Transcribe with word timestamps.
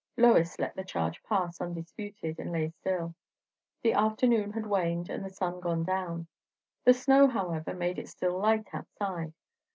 Lois 0.17 0.57
let 0.57 0.75
the 0.75 0.83
charge 0.83 1.21
pass 1.21 1.61
undisputed, 1.61 2.39
and 2.39 2.51
lay 2.51 2.69
still. 2.69 3.13
The 3.83 3.93
afternoon 3.93 4.53
had 4.53 4.65
waned 4.65 5.11
and 5.11 5.23
the 5.23 5.29
sun 5.29 5.59
gone 5.59 5.83
down; 5.83 6.25
the 6.85 6.93
snow, 6.95 7.27
however, 7.27 7.75
made 7.75 7.99
it 7.99 8.09
still 8.09 8.39
light 8.39 8.67
outside. 8.73 9.31